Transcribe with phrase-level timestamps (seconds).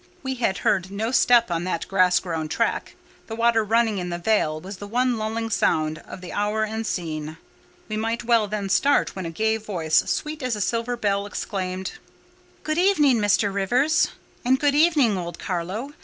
[0.23, 2.95] We had heard no step on that grass grown track;
[3.27, 6.87] the water running in the vale was the one lulling sound of the hour and
[6.87, 7.37] scene;
[7.87, 11.99] we might well then start when a gay voice, sweet as a silver bell, exclaimed—
[12.63, 13.53] "Good evening, Mr.
[13.53, 14.07] Rivers.
[14.43, 15.93] And good evening, old Carlo.